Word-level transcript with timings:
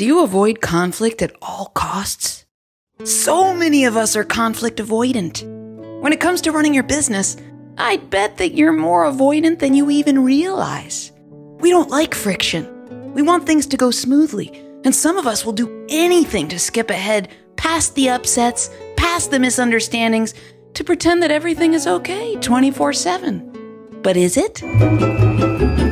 Do 0.00 0.06
you 0.06 0.24
avoid 0.24 0.62
conflict 0.62 1.20
at 1.20 1.36
all 1.42 1.66
costs? 1.74 2.46
So 3.04 3.52
many 3.52 3.84
of 3.84 3.98
us 3.98 4.16
are 4.16 4.24
conflict 4.24 4.78
avoidant. 4.78 5.42
When 6.00 6.14
it 6.14 6.20
comes 6.20 6.40
to 6.40 6.52
running 6.52 6.72
your 6.72 6.84
business, 6.84 7.36
I'd 7.76 8.08
bet 8.08 8.38
that 8.38 8.54
you're 8.54 8.72
more 8.72 9.04
avoidant 9.04 9.58
than 9.58 9.74
you 9.74 9.90
even 9.90 10.24
realize. 10.24 11.12
We 11.58 11.68
don't 11.68 11.90
like 11.90 12.14
friction. 12.14 13.12
We 13.12 13.20
want 13.20 13.44
things 13.44 13.66
to 13.66 13.76
go 13.76 13.90
smoothly, 13.90 14.50
and 14.86 14.94
some 14.94 15.18
of 15.18 15.26
us 15.26 15.44
will 15.44 15.52
do 15.52 15.86
anything 15.90 16.48
to 16.48 16.58
skip 16.58 16.88
ahead 16.88 17.28
past 17.56 17.94
the 17.94 18.08
upsets, 18.08 18.70
past 18.96 19.30
the 19.30 19.38
misunderstandings, 19.38 20.32
to 20.72 20.82
pretend 20.82 21.22
that 21.22 21.30
everything 21.30 21.74
is 21.74 21.86
okay 21.86 22.36
24 22.36 22.94
7. 22.94 24.00
But 24.02 24.16
is 24.16 24.38
it? 24.38 25.89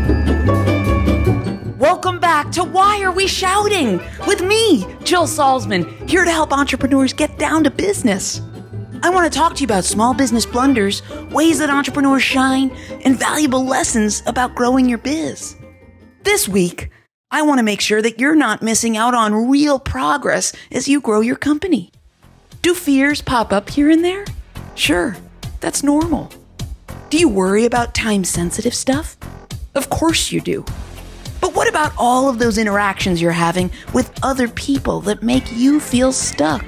Back 2.28 2.52
to 2.52 2.62
Why 2.62 3.00
Are 3.00 3.10
We 3.10 3.26
Shouting? 3.26 4.02
With 4.26 4.42
me, 4.42 4.86
Jill 5.02 5.26
Salzman, 5.26 6.06
here 6.06 6.26
to 6.26 6.30
help 6.30 6.52
entrepreneurs 6.52 7.14
get 7.14 7.38
down 7.38 7.64
to 7.64 7.70
business. 7.70 8.42
I 9.02 9.08
want 9.08 9.32
to 9.32 9.36
talk 9.38 9.54
to 9.54 9.60
you 9.60 9.64
about 9.64 9.84
small 9.86 10.12
business 10.12 10.44
blunders, 10.44 11.00
ways 11.30 11.58
that 11.58 11.70
entrepreneurs 11.70 12.22
shine, 12.22 12.70
and 13.02 13.18
valuable 13.18 13.64
lessons 13.64 14.22
about 14.26 14.54
growing 14.54 14.90
your 14.90 14.98
biz. 14.98 15.56
This 16.22 16.46
week, 16.46 16.90
I 17.30 17.40
want 17.40 17.60
to 17.60 17.64
make 17.64 17.80
sure 17.80 18.02
that 18.02 18.20
you're 18.20 18.36
not 18.36 18.62
missing 18.62 18.94
out 18.94 19.14
on 19.14 19.48
real 19.48 19.78
progress 19.78 20.52
as 20.70 20.86
you 20.86 21.00
grow 21.00 21.22
your 21.22 21.36
company. 21.36 21.90
Do 22.60 22.74
fears 22.74 23.22
pop 23.22 23.54
up 23.54 23.70
here 23.70 23.88
and 23.88 24.04
there? 24.04 24.26
Sure, 24.74 25.16
that's 25.60 25.82
normal. 25.82 26.30
Do 27.08 27.16
you 27.16 27.30
worry 27.30 27.64
about 27.64 27.94
time 27.94 28.22
sensitive 28.22 28.74
stuff? 28.74 29.16
Of 29.74 29.88
course 29.88 30.30
you 30.30 30.42
do. 30.42 30.66
What 31.58 31.68
about 31.68 31.92
all 31.98 32.28
of 32.28 32.38
those 32.38 32.56
interactions 32.56 33.20
you're 33.20 33.32
having 33.32 33.72
with 33.92 34.16
other 34.22 34.46
people 34.46 35.00
that 35.00 35.24
make 35.24 35.50
you 35.50 35.80
feel 35.80 36.12
stuck? 36.12 36.64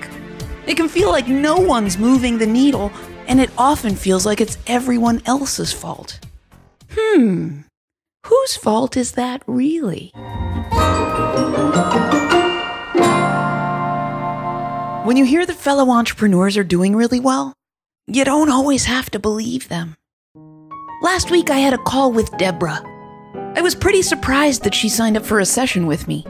It 0.66 0.76
can 0.76 0.88
feel 0.88 1.10
like 1.10 1.28
no 1.28 1.58
one's 1.58 1.96
moving 1.96 2.38
the 2.38 2.46
needle, 2.48 2.90
and 3.28 3.40
it 3.40 3.52
often 3.56 3.94
feels 3.94 4.26
like 4.26 4.40
it's 4.40 4.58
everyone 4.66 5.22
else's 5.26 5.72
fault. 5.72 6.18
Hmm, 6.90 7.60
whose 8.26 8.56
fault 8.56 8.96
is 8.96 9.12
that 9.12 9.44
really? 9.46 10.10
When 15.04 15.16
you 15.16 15.24
hear 15.24 15.46
that 15.46 15.56
fellow 15.56 15.90
entrepreneurs 15.90 16.56
are 16.56 16.64
doing 16.64 16.96
really 16.96 17.20
well, 17.20 17.54
you 18.08 18.24
don't 18.24 18.50
always 18.50 18.86
have 18.86 19.08
to 19.10 19.20
believe 19.20 19.68
them. 19.68 19.96
Last 21.00 21.30
week 21.30 21.48
I 21.48 21.58
had 21.58 21.74
a 21.74 21.78
call 21.78 22.10
with 22.10 22.36
Deborah. 22.38 22.89
I 23.56 23.62
was 23.62 23.74
pretty 23.74 24.02
surprised 24.02 24.62
that 24.64 24.74
she 24.74 24.88
signed 24.88 25.16
up 25.16 25.24
for 25.24 25.40
a 25.40 25.44
session 25.44 25.86
with 25.86 26.06
me. 26.06 26.24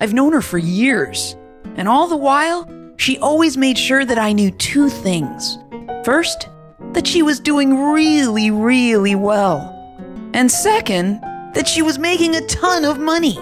I've 0.00 0.14
known 0.14 0.32
her 0.32 0.40
for 0.40 0.58
years, 0.58 1.36
and 1.76 1.86
all 1.86 2.08
the 2.08 2.16
while, 2.16 2.68
she 2.96 3.18
always 3.18 3.56
made 3.56 3.76
sure 3.76 4.04
that 4.04 4.18
I 4.18 4.32
knew 4.32 4.50
two 4.52 4.88
things. 4.88 5.58
First, 6.04 6.48
that 6.92 7.06
she 7.06 7.22
was 7.22 7.40
doing 7.40 7.92
really, 7.92 8.50
really 8.50 9.14
well. 9.14 9.68
And 10.32 10.50
second, 10.50 11.20
that 11.52 11.68
she 11.68 11.82
was 11.82 11.98
making 11.98 12.34
a 12.36 12.46
ton 12.46 12.84
of 12.84 12.98
money. 12.98 13.38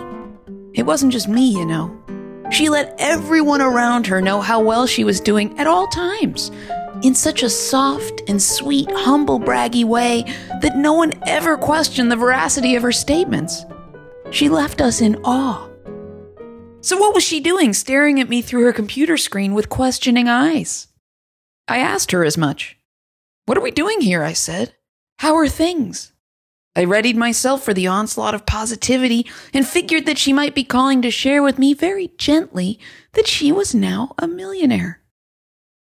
It 0.75 0.85
wasn't 0.85 1.13
just 1.13 1.29
me, 1.29 1.51
you 1.51 1.65
know. 1.65 1.97
She 2.51 2.69
let 2.69 2.97
everyone 2.99 3.61
around 3.61 4.09
her 4.09 4.21
know 4.21 4.41
how 4.41 4.61
well 4.61 4.87
she 4.87 5.05
was 5.05 5.21
doing 5.21 5.57
at 5.59 5.69
all 5.69 5.87
times, 5.87 6.51
in 7.03 7.15
such 7.15 7.43
a 7.43 7.51
soft 7.51 8.23
and 8.29 8.41
sweet, 8.41 8.91
humble, 8.91 9.41
braggy 9.41 9.85
way 9.85 10.23
that 10.61 10.77
no 10.77 10.93
one 10.93 11.13
ever 11.27 11.57
questioned 11.57 12.11
the 12.11 12.17
veracity 12.17 12.77
of 12.77 12.83
her 12.83 12.93
statements. 12.93 13.65
She 14.31 14.49
left 14.49 14.81
us 14.81 15.01
in 15.01 15.17
awe. 15.25 15.69
So, 16.83 16.97
what 16.97 17.15
was 17.15 17.25
she 17.25 17.41
doing 17.41 17.73
staring 17.73 18.21
at 18.21 18.29
me 18.29 18.41
through 18.43 18.65
her 18.65 18.73
computer 18.73 19.17
screen 19.17 19.55
with 19.55 19.69
questioning 19.69 20.29
eyes? 20.29 20.89
I 21.69 21.79
asked 21.79 22.13
her 22.13 22.25
as 22.25 22.39
much. 22.39 22.79
What 23.47 23.59
are 23.59 23.63
we 23.63 23.71
doing 23.71 24.01
here? 24.01 24.23
I 24.23 24.33
said. 24.33 24.75
How 25.19 25.37
are 25.37 25.49
things? 25.49 26.13
I 26.77 26.83
readied 26.83 27.17
myself 27.17 27.65
for 27.65 27.75
the 27.75 27.89
onslaught 27.89 28.35
of 28.35 28.47
positivity 28.47 29.27
and 29.53 29.67
figured 29.67 30.07
that 30.07 30.19
she 30.19 30.33
might 30.33 30.55
be 30.55 30.65
calling 30.65 31.03
to 31.03 31.11
share 31.11 31.43
with 31.43 31.59
me 31.59 31.75
very 31.75 32.13
gently 32.17 32.79
that 33.13 33.27
she 33.27 33.51
was 33.51 33.75
now 33.75 34.15
a 34.19 34.29
millionaire. 34.29 35.03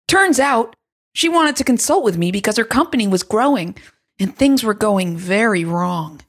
Turns 0.07 0.39
out, 0.39 0.75
she 1.15 1.29
wanted 1.29 1.55
to 1.55 1.63
consult 1.63 2.03
with 2.03 2.17
me 2.17 2.29
because 2.29 2.57
her 2.57 2.65
company 2.65 3.07
was 3.07 3.23
growing 3.23 3.73
and 4.19 4.35
things 4.35 4.65
were 4.65 4.73
going 4.73 5.15
very 5.15 5.63
wrong. 5.63 6.19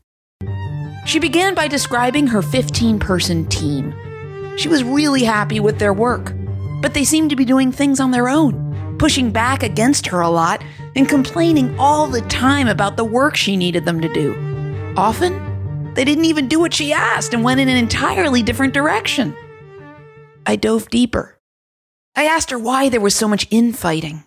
She 1.05 1.19
began 1.19 1.57
by 1.57 1.67
describing 1.67 2.29
her 2.29 2.41
15 2.41 3.01
person 3.01 3.47
team. 3.47 3.93
She 4.57 4.69
was 4.69 4.85
really 4.85 5.25
happy 5.25 5.59
with 5.59 5.81
their 5.81 5.93
work, 5.93 6.33
but 6.81 6.95
they 6.95 7.05
seemed 7.05 7.31
to 7.31 7.37
be 7.37 7.45
doing 7.45 7.73
things 7.73 7.99
on 7.99 8.13
their 8.13 8.29
own, 8.29 8.97
pushing 8.99 9.33
back 9.33 9.65
against 9.65 10.07
her 10.07 10.21
a 10.21 10.31
lot 10.31 10.63
and 10.95 11.09
complaining 11.09 11.77
all 11.81 12.07
the 12.07 12.23
time 12.23 12.69
about 12.69 12.97
the 12.97 13.05
work 13.05 13.35
she 13.37 13.57
needed 13.57 13.85
them 13.85 14.01
to 14.01 14.13
do. 14.13 14.35
Often, 14.97 15.95
they 15.95 16.05
didn't 16.05 16.27
even 16.27 16.47
do 16.47 16.61
what 16.61 16.73
she 16.73 16.93
asked 16.93 17.35
and 17.35 17.43
went 17.43 17.59
in 17.59 17.69
an 17.69 17.77
entirely 17.77 18.43
different 18.43 18.73
direction. 18.73 19.35
I 20.47 20.55
dove 20.55 20.91
deeper. 20.91 21.41
I 22.15 22.27
asked 22.27 22.53
her 22.53 22.59
why 22.59 22.89
there 22.89 23.01
was 23.01 23.17
so 23.17 23.27
much 23.27 23.49
infighting. 23.51 24.23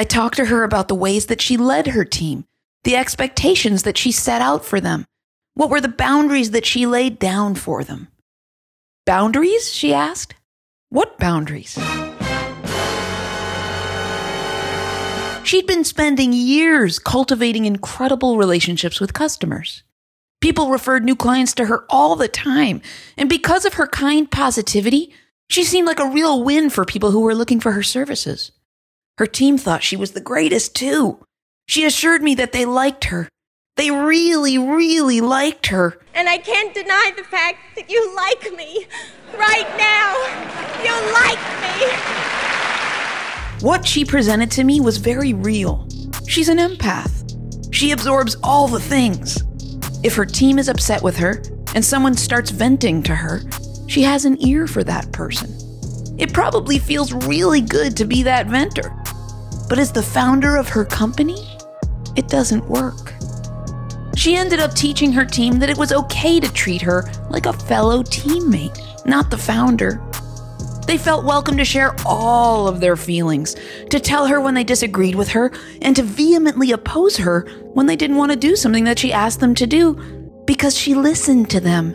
I 0.00 0.04
talked 0.04 0.36
to 0.36 0.44
her 0.44 0.62
about 0.62 0.86
the 0.86 0.94
ways 0.94 1.26
that 1.26 1.40
she 1.40 1.56
led 1.56 1.88
her 1.88 2.04
team, 2.04 2.44
the 2.84 2.94
expectations 2.94 3.82
that 3.82 3.98
she 3.98 4.12
set 4.12 4.40
out 4.40 4.64
for 4.64 4.80
them. 4.80 5.04
What 5.54 5.70
were 5.70 5.80
the 5.80 5.88
boundaries 5.88 6.52
that 6.52 6.64
she 6.64 6.86
laid 6.86 7.18
down 7.18 7.56
for 7.56 7.82
them? 7.82 8.06
Boundaries? 9.06 9.72
she 9.72 9.92
asked. 9.92 10.36
What 10.90 11.18
boundaries? 11.18 11.76
She'd 15.44 15.66
been 15.66 15.82
spending 15.82 16.32
years 16.32 17.00
cultivating 17.00 17.64
incredible 17.64 18.36
relationships 18.36 19.00
with 19.00 19.14
customers. 19.14 19.82
People 20.40 20.70
referred 20.70 21.04
new 21.04 21.16
clients 21.16 21.54
to 21.54 21.64
her 21.64 21.84
all 21.88 22.14
the 22.14 22.28
time, 22.28 22.82
and 23.16 23.28
because 23.28 23.64
of 23.64 23.74
her 23.74 23.88
kind 23.88 24.30
positivity, 24.30 25.12
she 25.48 25.64
seemed 25.64 25.88
like 25.88 25.98
a 25.98 26.10
real 26.10 26.44
win 26.44 26.70
for 26.70 26.84
people 26.84 27.10
who 27.10 27.22
were 27.22 27.34
looking 27.34 27.58
for 27.58 27.72
her 27.72 27.82
services. 27.82 28.52
Her 29.18 29.26
team 29.26 29.58
thought 29.58 29.82
she 29.82 29.96
was 29.96 30.12
the 30.12 30.20
greatest 30.20 30.76
too. 30.76 31.18
She 31.66 31.84
assured 31.84 32.22
me 32.22 32.36
that 32.36 32.52
they 32.52 32.64
liked 32.64 33.06
her. 33.06 33.28
They 33.76 33.90
really, 33.90 34.58
really 34.58 35.20
liked 35.20 35.66
her. 35.66 35.98
And 36.14 36.28
I 36.28 36.38
can't 36.38 36.72
deny 36.72 37.12
the 37.16 37.24
fact 37.24 37.58
that 37.74 37.90
you 37.90 38.14
like 38.14 38.52
me. 38.56 38.86
Right 39.36 39.66
now, 39.76 40.14
you 40.84 40.92
like 41.12 41.40
me. 41.62 41.70
What 43.66 43.84
she 43.84 44.04
presented 44.04 44.52
to 44.52 44.62
me 44.62 44.80
was 44.80 44.98
very 44.98 45.32
real. 45.32 45.88
She's 46.28 46.48
an 46.48 46.58
empath. 46.58 47.74
She 47.74 47.90
absorbs 47.90 48.36
all 48.42 48.68
the 48.68 48.78
things. 48.80 49.42
If 50.04 50.14
her 50.14 50.26
team 50.26 50.60
is 50.60 50.68
upset 50.68 51.02
with 51.02 51.16
her 51.16 51.42
and 51.74 51.84
someone 51.84 52.14
starts 52.14 52.50
venting 52.50 53.02
to 53.02 53.16
her, 53.16 53.42
she 53.88 54.02
has 54.02 54.24
an 54.24 54.40
ear 54.46 54.68
for 54.68 54.84
that 54.84 55.10
person. 55.12 55.52
It 56.18 56.32
probably 56.32 56.78
feels 56.78 57.12
really 57.12 57.60
good 57.60 57.96
to 57.96 58.04
be 58.04 58.22
that 58.24 58.46
venter. 58.46 58.92
But 59.68 59.78
as 59.78 59.92
the 59.92 60.02
founder 60.02 60.56
of 60.56 60.68
her 60.68 60.84
company, 60.84 61.58
it 62.16 62.28
doesn't 62.28 62.68
work. 62.68 63.14
She 64.16 64.34
ended 64.34 64.58
up 64.58 64.74
teaching 64.74 65.12
her 65.12 65.24
team 65.24 65.58
that 65.58 65.70
it 65.70 65.78
was 65.78 65.92
okay 65.92 66.40
to 66.40 66.52
treat 66.52 66.82
her 66.82 67.08
like 67.30 67.46
a 67.46 67.52
fellow 67.52 68.02
teammate, 68.02 69.06
not 69.06 69.30
the 69.30 69.38
founder. 69.38 70.02
They 70.86 70.98
felt 70.98 71.24
welcome 71.24 71.56
to 71.58 71.64
share 71.64 71.94
all 72.06 72.66
of 72.66 72.80
their 72.80 72.96
feelings, 72.96 73.54
to 73.90 74.00
tell 74.00 74.26
her 74.26 74.40
when 74.40 74.54
they 74.54 74.64
disagreed 74.64 75.14
with 75.14 75.28
her, 75.28 75.52
and 75.82 75.94
to 75.96 76.02
vehemently 76.02 76.72
oppose 76.72 77.18
her 77.18 77.42
when 77.74 77.86
they 77.86 77.94
didn't 77.94 78.16
want 78.16 78.32
to 78.32 78.38
do 78.38 78.56
something 78.56 78.84
that 78.84 78.98
she 78.98 79.12
asked 79.12 79.40
them 79.40 79.54
to 79.54 79.66
do 79.66 79.94
because 80.46 80.76
she 80.76 80.94
listened 80.94 81.50
to 81.50 81.60
them 81.60 81.94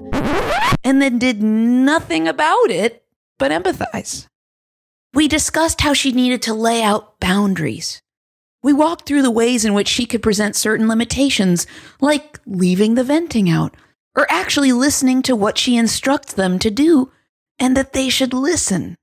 and 0.83 1.01
then 1.01 1.17
did 1.17 1.41
nothing 1.41 2.27
about 2.27 2.69
it 2.69 3.03
but 3.39 3.51
empathize. 3.51 4.27
We 5.13 5.27
discussed 5.27 5.81
how 5.81 5.93
she 5.93 6.11
needed 6.11 6.41
to 6.43 6.53
lay 6.53 6.81
out 6.81 7.19
boundaries. 7.19 8.01
We 8.63 8.73
walked 8.73 9.05
through 9.05 9.21
the 9.21 9.31
ways 9.31 9.65
in 9.65 9.73
which 9.73 9.87
she 9.87 10.05
could 10.05 10.23
present 10.23 10.55
certain 10.55 10.87
limitations, 10.87 11.67
like 12.01 12.39
leaving 12.45 12.95
the 12.95 13.03
venting 13.03 13.49
out, 13.49 13.75
or 14.15 14.25
actually 14.31 14.71
listening 14.71 15.21
to 15.23 15.35
what 15.35 15.57
she 15.57 15.75
instructs 15.75 16.33
them 16.33 16.57
to 16.59 16.71
do 16.71 17.11
and 17.59 17.77
that 17.77 17.93
they 17.93 18.09
should 18.09 18.33
listen. 18.33 18.95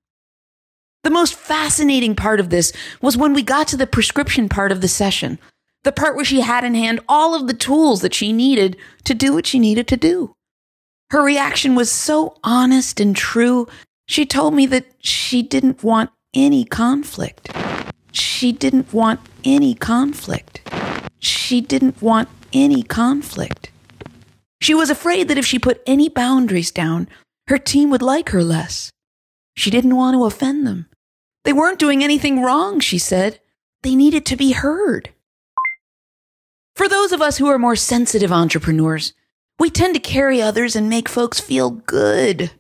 The 1.05 1.11
most 1.11 1.35
fascinating 1.35 2.17
part 2.17 2.41
of 2.41 2.51
this 2.51 2.73
was 3.01 3.17
when 3.17 3.33
we 3.33 3.43
got 3.43 3.69
to 3.69 3.77
the 3.77 3.87
prescription 3.87 4.49
part 4.49 4.73
of 4.73 4.81
the 4.81 4.89
session, 4.89 5.39
the 5.85 5.93
part 5.93 6.17
where 6.17 6.25
she 6.25 6.41
had 6.41 6.65
in 6.65 6.75
hand 6.75 7.01
all 7.09 7.35
of 7.35 7.47
the 7.47 7.55
tools 7.55 8.03
that 8.03 8.15
she 8.15 8.33
needed 8.33 8.77
to 9.05 9.15
do 9.15 9.33
what 9.33 9.47
she 9.47 9.59
needed 9.59 9.89
to 9.89 9.97
do. 9.97 10.35
Her 11.11 11.23
reaction 11.23 11.75
was 11.75 11.91
so 11.91 12.37
honest 12.45 13.01
and 13.01 13.17
true. 13.17 13.67
She 14.11 14.27
told 14.27 14.55
me 14.55 14.67
that 14.67 14.87
she 14.99 15.41
didn't 15.41 15.85
want 15.85 16.11
any 16.35 16.65
conflict. 16.65 17.49
She 18.11 18.51
didn't 18.51 18.93
want 18.93 19.21
any 19.45 19.73
conflict. 19.73 20.69
She 21.21 21.61
didn't 21.61 22.03
want 22.03 22.29
any 22.53 22.83
conflict. 22.83 23.71
She 24.61 24.75
was 24.75 24.91
afraid 24.91 25.29
that 25.29 25.39
if 25.39 25.47
she 25.47 25.61
put 25.61 25.81
any 25.87 26.09
boundaries 26.09 26.73
down, 26.73 27.07
her 27.47 27.57
team 27.57 27.89
would 27.91 28.03
like 28.03 28.31
her 28.31 28.43
less. 28.43 28.91
She 29.57 29.71
didn't 29.71 29.95
want 29.95 30.17
to 30.17 30.25
offend 30.25 30.67
them. 30.67 30.87
They 31.45 31.53
weren't 31.53 31.79
doing 31.79 32.03
anything 32.03 32.43
wrong, 32.43 32.81
she 32.81 32.99
said. 32.99 33.39
They 33.85 33.95
needed 33.95 34.27
to 34.27 34.37
be 34.37 34.51
heard. 34.51 35.11
For 36.75 36.89
those 36.89 37.13
of 37.13 37.23
us 37.23 37.39
who 37.39 37.47
are 37.47 37.61
more 37.61 37.77
sensitive 37.77 38.33
entrepreneurs, 38.33 39.13
we 39.61 39.71
tend 39.71 39.95
to 39.95 40.01
carry 40.01 40.43
others 40.43 40.75
and 40.75 40.91
make 40.91 41.09
folks 41.09 41.39
feel 41.39 41.71
good. 41.71 42.51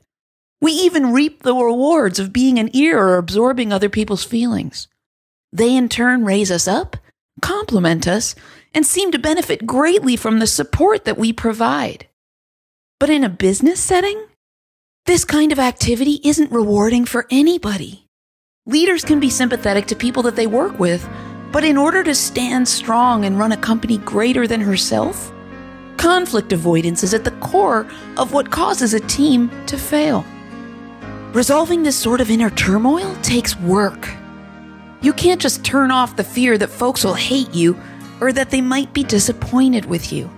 We 0.60 0.72
even 0.72 1.12
reap 1.12 1.42
the 1.42 1.54
rewards 1.54 2.18
of 2.18 2.32
being 2.32 2.58
an 2.58 2.70
ear 2.74 2.98
or 2.98 3.16
absorbing 3.16 3.72
other 3.72 3.88
people's 3.88 4.24
feelings. 4.24 4.88
They 5.52 5.74
in 5.74 5.88
turn 5.88 6.24
raise 6.24 6.50
us 6.50 6.68
up, 6.68 6.96
compliment 7.40 8.06
us, 8.06 8.34
and 8.74 8.86
seem 8.86 9.10
to 9.12 9.18
benefit 9.18 9.66
greatly 9.66 10.16
from 10.16 10.38
the 10.38 10.46
support 10.46 11.04
that 11.06 11.18
we 11.18 11.32
provide. 11.32 12.06
But 12.98 13.10
in 13.10 13.24
a 13.24 13.30
business 13.30 13.80
setting, 13.80 14.26
this 15.06 15.24
kind 15.24 15.50
of 15.50 15.58
activity 15.58 16.20
isn't 16.22 16.52
rewarding 16.52 17.06
for 17.06 17.26
anybody. 17.30 18.06
Leaders 18.66 19.04
can 19.04 19.18
be 19.18 19.30
sympathetic 19.30 19.86
to 19.86 19.96
people 19.96 20.22
that 20.24 20.36
they 20.36 20.46
work 20.46 20.78
with, 20.78 21.08
but 21.50 21.64
in 21.64 21.78
order 21.78 22.04
to 22.04 22.14
stand 22.14 22.68
strong 22.68 23.24
and 23.24 23.38
run 23.38 23.52
a 23.52 23.56
company 23.56 23.96
greater 23.98 24.46
than 24.46 24.60
herself, 24.60 25.32
conflict 25.96 26.52
avoidance 26.52 27.02
is 27.02 27.14
at 27.14 27.24
the 27.24 27.30
core 27.32 27.86
of 28.18 28.32
what 28.32 28.50
causes 28.50 28.94
a 28.94 29.00
team 29.00 29.50
to 29.66 29.78
fail. 29.78 30.24
Resolving 31.32 31.84
this 31.84 31.94
sort 31.94 32.20
of 32.20 32.28
inner 32.28 32.50
turmoil 32.50 33.14
takes 33.22 33.54
work. 33.60 34.08
You 35.00 35.12
can't 35.12 35.40
just 35.40 35.64
turn 35.64 35.92
off 35.92 36.16
the 36.16 36.24
fear 36.24 36.58
that 36.58 36.70
folks 36.70 37.04
will 37.04 37.14
hate 37.14 37.54
you 37.54 37.80
or 38.20 38.32
that 38.32 38.50
they 38.50 38.60
might 38.60 38.92
be 38.92 39.04
disappointed 39.04 39.84
with 39.84 40.12
you. 40.12 40.28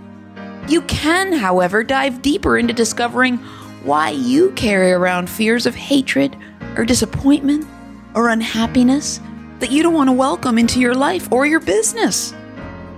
You 0.68 0.82
can, 0.82 1.32
however, 1.32 1.82
dive 1.82 2.20
deeper 2.20 2.58
into 2.58 2.74
discovering 2.74 3.38
why 3.84 4.10
you 4.10 4.50
carry 4.50 4.92
around 4.92 5.30
fears 5.30 5.64
of 5.64 5.74
hatred 5.74 6.36
or 6.76 6.84
disappointment 6.84 7.66
or 8.14 8.28
unhappiness 8.28 9.18
that 9.60 9.72
you 9.72 9.82
don't 9.82 9.94
want 9.94 10.08
to 10.08 10.12
welcome 10.12 10.58
into 10.58 10.78
your 10.78 10.94
life 10.94 11.32
or 11.32 11.46
your 11.46 11.60
business. 11.60 12.34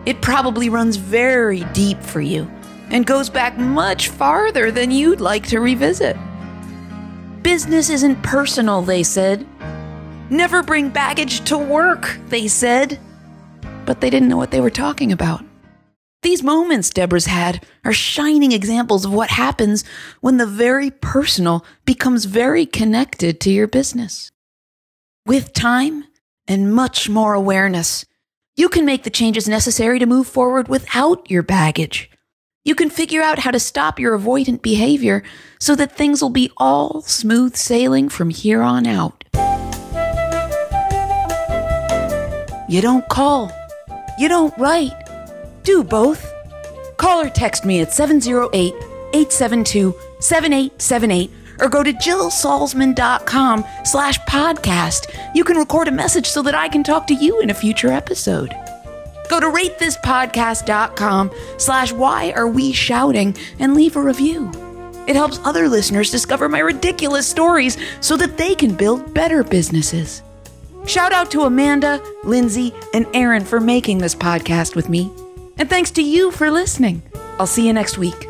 It 0.04 0.20
probably 0.20 0.68
runs 0.68 0.96
very 0.96 1.62
deep 1.72 2.02
for 2.02 2.20
you 2.20 2.50
and 2.90 3.06
goes 3.06 3.30
back 3.30 3.56
much 3.56 4.08
farther 4.08 4.72
than 4.72 4.90
you'd 4.90 5.20
like 5.20 5.46
to 5.50 5.60
revisit. 5.60 6.16
Business 7.44 7.90
isn't 7.90 8.22
personal, 8.22 8.80
they 8.80 9.02
said. 9.02 9.46
Never 10.30 10.62
bring 10.62 10.88
baggage 10.88 11.44
to 11.44 11.58
work, 11.58 12.18
they 12.28 12.48
said. 12.48 12.98
But 13.84 14.00
they 14.00 14.08
didn't 14.08 14.30
know 14.30 14.38
what 14.38 14.50
they 14.50 14.62
were 14.62 14.70
talking 14.70 15.12
about. 15.12 15.44
These 16.22 16.42
moments 16.42 16.88
Deborah's 16.88 17.26
had 17.26 17.62
are 17.84 17.92
shining 17.92 18.52
examples 18.52 19.04
of 19.04 19.12
what 19.12 19.28
happens 19.28 19.84
when 20.22 20.38
the 20.38 20.46
very 20.46 20.90
personal 20.90 21.66
becomes 21.84 22.24
very 22.24 22.64
connected 22.64 23.40
to 23.42 23.50
your 23.50 23.68
business. 23.68 24.30
With 25.26 25.52
time 25.52 26.04
and 26.48 26.74
much 26.74 27.10
more 27.10 27.34
awareness, 27.34 28.06
you 28.56 28.70
can 28.70 28.86
make 28.86 29.02
the 29.02 29.10
changes 29.10 29.46
necessary 29.46 29.98
to 29.98 30.06
move 30.06 30.26
forward 30.26 30.68
without 30.68 31.30
your 31.30 31.42
baggage. 31.42 32.10
You 32.66 32.74
can 32.74 32.88
figure 32.88 33.20
out 33.20 33.40
how 33.40 33.50
to 33.50 33.60
stop 33.60 34.00
your 34.00 34.18
avoidant 34.18 34.62
behavior 34.62 35.22
so 35.60 35.76
that 35.76 35.92
things 35.92 36.22
will 36.22 36.30
be 36.30 36.50
all 36.56 37.02
smooth 37.02 37.56
sailing 37.56 38.08
from 38.08 38.30
here 38.30 38.62
on 38.62 38.86
out. 38.86 39.22
You 42.66 42.80
don't 42.80 43.06
call. 43.10 43.52
You 44.18 44.28
don't 44.28 44.56
write. 44.56 44.94
Do 45.62 45.84
both. 45.84 46.32
Call 46.96 47.26
or 47.26 47.28
text 47.28 47.66
me 47.66 47.80
at 47.82 47.92
708 47.92 48.72
872 49.12 49.94
7878 50.20 51.30
or 51.60 51.68
go 51.68 51.82
to 51.82 51.92
jillsalzman.com 51.92 53.64
slash 53.84 54.18
podcast. 54.20 55.14
You 55.34 55.44
can 55.44 55.58
record 55.58 55.88
a 55.88 55.92
message 55.92 56.26
so 56.28 56.40
that 56.42 56.54
I 56.54 56.68
can 56.68 56.82
talk 56.82 57.06
to 57.08 57.14
you 57.14 57.40
in 57.40 57.50
a 57.50 57.54
future 57.54 57.92
episode. 57.92 58.54
Go 59.34 59.40
to 59.40 59.50
ratethispodcast.com 59.50 61.32
slash 61.56 61.90
why 61.90 62.30
are 62.36 62.46
we 62.46 62.70
shouting 62.70 63.36
and 63.58 63.74
leave 63.74 63.96
a 63.96 64.00
review. 64.00 64.48
It 65.08 65.16
helps 65.16 65.40
other 65.42 65.68
listeners 65.68 66.12
discover 66.12 66.48
my 66.48 66.60
ridiculous 66.60 67.26
stories 67.26 67.76
so 68.00 68.16
that 68.16 68.36
they 68.36 68.54
can 68.54 68.76
build 68.76 69.12
better 69.12 69.42
businesses. 69.42 70.22
Shout 70.86 71.12
out 71.12 71.32
to 71.32 71.40
Amanda, 71.40 72.00
Lindsay, 72.22 72.72
and 72.92 73.08
Aaron 73.12 73.44
for 73.44 73.58
making 73.58 73.98
this 73.98 74.14
podcast 74.14 74.76
with 74.76 74.88
me. 74.88 75.10
And 75.58 75.68
thanks 75.68 75.90
to 75.92 76.02
you 76.02 76.30
for 76.30 76.48
listening. 76.48 77.02
I'll 77.40 77.48
see 77.48 77.66
you 77.66 77.72
next 77.72 77.98
week. 77.98 78.28